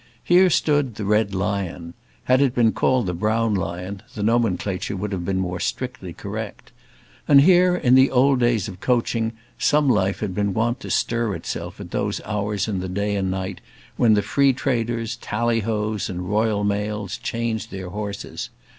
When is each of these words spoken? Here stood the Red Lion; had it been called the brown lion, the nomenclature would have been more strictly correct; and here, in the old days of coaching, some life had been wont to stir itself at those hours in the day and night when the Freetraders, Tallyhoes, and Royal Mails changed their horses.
Here 0.23 0.49
stood 0.49 0.95
the 0.95 1.05
Red 1.05 1.35
Lion; 1.35 1.93
had 2.23 2.41
it 2.41 2.55
been 2.55 2.71
called 2.71 3.05
the 3.05 3.13
brown 3.13 3.53
lion, 3.53 4.01
the 4.15 4.23
nomenclature 4.23 4.95
would 4.95 5.11
have 5.11 5.23
been 5.25 5.37
more 5.37 5.59
strictly 5.59 6.11
correct; 6.11 6.71
and 7.27 7.41
here, 7.41 7.75
in 7.75 7.93
the 7.93 8.09
old 8.09 8.39
days 8.39 8.67
of 8.67 8.79
coaching, 8.79 9.31
some 9.59 9.87
life 9.87 10.19
had 10.21 10.33
been 10.33 10.55
wont 10.55 10.79
to 10.79 10.89
stir 10.89 11.35
itself 11.35 11.79
at 11.79 11.91
those 11.91 12.19
hours 12.25 12.67
in 12.67 12.79
the 12.79 12.89
day 12.89 13.15
and 13.15 13.29
night 13.29 13.61
when 13.95 14.15
the 14.15 14.23
Freetraders, 14.23 15.17
Tallyhoes, 15.17 16.09
and 16.09 16.27
Royal 16.27 16.63
Mails 16.63 17.19
changed 17.19 17.69
their 17.69 17.89
horses. 17.89 18.49